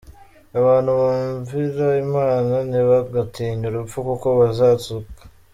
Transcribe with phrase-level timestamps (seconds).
[0.59, 5.21] Abantu bumvira imana, ntibagatinye urupfu kuko bazazuka.